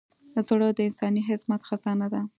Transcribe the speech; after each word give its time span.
زړه 0.47 0.67
د 0.77 0.79
انساني 0.89 1.21
عظمت 1.29 1.61
خزانه 1.67 2.07
ده. 2.13 2.21